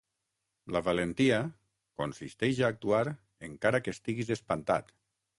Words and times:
La 0.75 0.79
valentia 0.85 1.35
consisteix 2.01 2.61
a 2.63 2.71
actuar 2.73 3.01
encara 3.49 3.81
que 3.89 3.93
estiguis 3.97 4.33
espantat. 4.37 4.91